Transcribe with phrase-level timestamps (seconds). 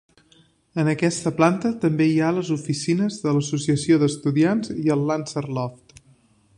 [0.83, 5.99] En aquesta planta també hi ha les oficines de l'associació d'estudiants i el Lancer Loft.